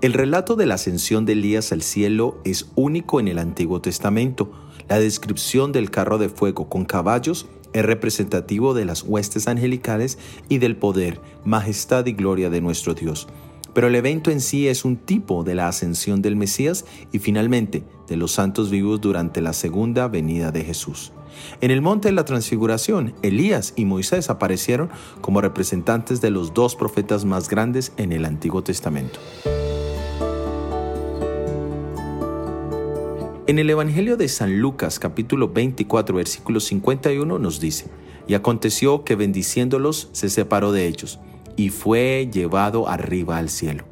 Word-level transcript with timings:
El 0.00 0.14
relato 0.14 0.56
de 0.56 0.64
la 0.64 0.76
ascensión 0.76 1.26
de 1.26 1.34
Elías 1.34 1.72
al 1.72 1.82
cielo 1.82 2.40
es 2.44 2.70
único 2.74 3.20
en 3.20 3.28
el 3.28 3.38
Antiguo 3.38 3.82
Testamento. 3.82 4.50
La 4.88 4.98
descripción 4.98 5.72
del 5.72 5.90
carro 5.90 6.16
de 6.16 6.30
fuego 6.30 6.70
con 6.70 6.86
caballos 6.86 7.46
es 7.74 7.84
representativo 7.84 8.72
de 8.72 8.86
las 8.86 9.02
huestes 9.02 9.46
angelicales 9.46 10.16
y 10.48 10.56
del 10.56 10.76
poder, 10.76 11.20
majestad 11.44 12.06
y 12.06 12.12
gloria 12.12 12.48
de 12.48 12.62
nuestro 12.62 12.94
Dios. 12.94 13.28
Pero 13.74 13.88
el 13.88 13.94
evento 13.94 14.30
en 14.30 14.40
sí 14.40 14.68
es 14.68 14.86
un 14.86 14.96
tipo 14.96 15.44
de 15.44 15.54
la 15.54 15.68
ascensión 15.68 16.22
del 16.22 16.34
Mesías 16.34 16.86
y 17.12 17.18
finalmente 17.18 17.84
de 18.08 18.16
los 18.16 18.32
santos 18.32 18.70
vivos 18.70 19.02
durante 19.02 19.42
la 19.42 19.52
segunda 19.52 20.08
venida 20.08 20.50
de 20.50 20.64
Jesús. 20.64 21.12
En 21.60 21.70
el 21.70 21.82
monte 21.82 22.08
de 22.08 22.12
la 22.12 22.24
transfiguración, 22.24 23.14
Elías 23.22 23.72
y 23.76 23.84
Moisés 23.84 24.30
aparecieron 24.30 24.90
como 25.20 25.40
representantes 25.40 26.20
de 26.20 26.30
los 26.30 26.54
dos 26.54 26.76
profetas 26.76 27.24
más 27.24 27.48
grandes 27.48 27.92
en 27.96 28.12
el 28.12 28.24
Antiguo 28.24 28.62
Testamento. 28.62 29.18
En 33.46 33.58
el 33.58 33.68
Evangelio 33.68 34.16
de 34.16 34.28
San 34.28 34.60
Lucas 34.60 35.00
capítulo 35.00 35.48
24 35.48 36.14
versículo 36.14 36.60
51 36.60 37.38
nos 37.38 37.58
dice, 37.58 37.86
y 38.28 38.34
aconteció 38.34 39.02
que 39.02 39.16
bendiciéndolos 39.16 40.08
se 40.12 40.28
separó 40.28 40.70
de 40.70 40.86
ellos 40.86 41.18
y 41.56 41.70
fue 41.70 42.30
llevado 42.32 42.88
arriba 42.88 43.38
al 43.38 43.50
cielo. 43.50 43.84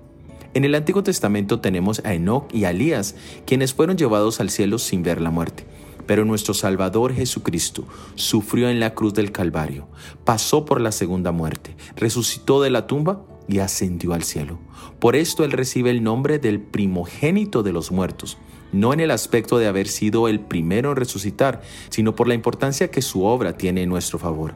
En 0.55 0.65
el 0.65 0.75
Antiguo 0.75 1.03
Testamento 1.03 1.61
tenemos 1.61 2.01
a 2.05 2.15
Enoch 2.15 2.53
y 2.55 2.65
a 2.65 2.71
Elías, 2.71 3.15
quienes 3.47 3.75
fueron 3.75 3.97
llevados 3.97 4.41
al 4.41 4.51
cielo 4.51 4.79
sin 4.79 5.03
ver 5.03 5.21
la 5.21 5.31
muerte. 5.31 5.65
Pero 6.09 6.25
nuestro 6.25 6.55
Salvador 6.55 7.13
Jesucristo 7.13 7.85
sufrió 8.15 8.71
en 8.71 8.81
la 8.81 8.95
cruz 8.95 9.13
del 9.13 9.31
Calvario, 9.31 9.87
pasó 10.25 10.65
por 10.65 10.81
la 10.81 10.91
segunda 10.91 11.33
muerte, 11.33 11.77
resucitó 11.97 12.63
de 12.63 12.71
la 12.71 12.87
tumba 12.87 13.21
y 13.47 13.59
ascendió 13.59 14.15
al 14.15 14.23
cielo. 14.23 14.59
Por 15.01 15.17
esto 15.17 15.45
Él 15.45 15.53
recibe 15.53 15.91
el 15.91 16.03
nombre 16.03 16.39
del 16.39 16.61
primogénito 16.61 17.63
de 17.63 17.73
los 17.73 17.93
muertos, 17.93 18.39
no 18.73 18.95
en 18.95 19.01
el 19.01 19.11
aspecto 19.11 19.59
de 19.59 19.67
haber 19.67 19.87
sido 19.87 20.29
el 20.29 20.41
primero 20.41 20.91
en 20.93 20.97
resucitar, 20.97 21.61
sino 21.91 22.17
por 22.17 22.27
la 22.27 22.35
importancia 22.35 22.91
que 22.91 23.03
su 23.03 23.25
obra 23.25 23.59
tiene 23.59 23.83
en 23.83 23.91
nuestro 23.91 24.19
favor. 24.19 24.55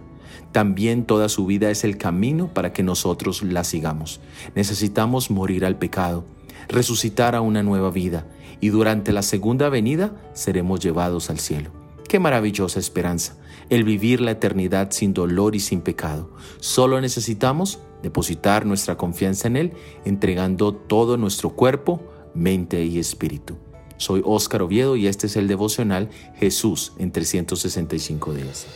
También 0.52 1.04
toda 1.04 1.28
su 1.28 1.44
vida 1.44 1.70
es 1.70 1.84
el 1.84 1.98
camino 1.98 2.48
para 2.48 2.72
que 2.72 2.82
nosotros 2.82 3.42
la 3.42 3.62
sigamos. 3.64 4.20
Necesitamos 4.54 5.30
morir 5.30 5.66
al 5.66 5.76
pecado, 5.76 6.24
resucitar 6.68 7.34
a 7.34 7.40
una 7.40 7.62
nueva 7.62 7.90
vida 7.90 8.26
y 8.60 8.68
durante 8.68 9.12
la 9.12 9.22
segunda 9.22 9.68
venida 9.68 10.14
seremos 10.34 10.80
llevados 10.80 11.30
al 11.30 11.38
cielo. 11.38 11.70
Qué 12.08 12.18
maravillosa 12.18 12.78
esperanza, 12.78 13.36
el 13.70 13.84
vivir 13.84 14.20
la 14.20 14.32
eternidad 14.32 14.90
sin 14.90 15.14
dolor 15.14 15.56
y 15.56 15.60
sin 15.60 15.80
pecado. 15.80 16.30
Solo 16.60 17.00
necesitamos 17.00 17.80
depositar 18.02 18.66
nuestra 18.66 18.96
confianza 18.96 19.48
en 19.48 19.56
Él, 19.56 19.72
entregando 20.04 20.74
todo 20.74 21.16
nuestro 21.16 21.50
cuerpo, 21.50 22.02
mente 22.34 22.84
y 22.84 22.98
espíritu. 22.98 23.56
Soy 23.96 24.22
Óscar 24.24 24.62
Oviedo 24.62 24.96
y 24.96 25.06
este 25.06 25.26
es 25.26 25.36
el 25.36 25.48
devocional 25.48 26.10
Jesús 26.36 26.92
en 26.98 27.12
365 27.12 28.34
días. 28.34 28.66